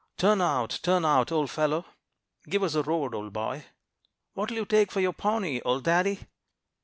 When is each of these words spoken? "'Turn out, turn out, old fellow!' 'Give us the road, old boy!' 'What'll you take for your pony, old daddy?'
"'Turn 0.17 0.41
out, 0.41 0.79
turn 0.81 1.05
out, 1.05 1.31
old 1.31 1.47
fellow!' 1.51 1.85
'Give 2.49 2.63
us 2.63 2.73
the 2.73 2.81
road, 2.81 3.13
old 3.13 3.33
boy!' 3.33 3.65
'What'll 4.33 4.57
you 4.57 4.65
take 4.65 4.91
for 4.91 4.99
your 4.99 5.13
pony, 5.13 5.61
old 5.63 5.83
daddy?' 5.83 6.21